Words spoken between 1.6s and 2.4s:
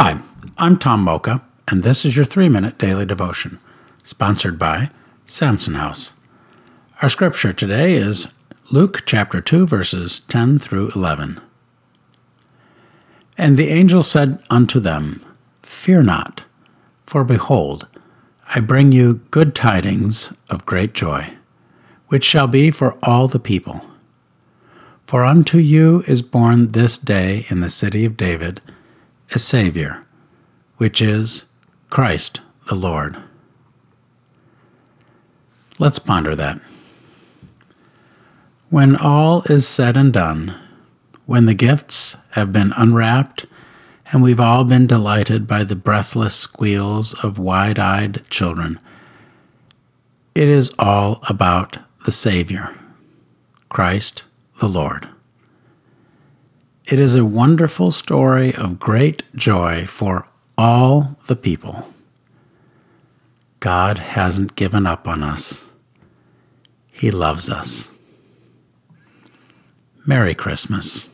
and this is your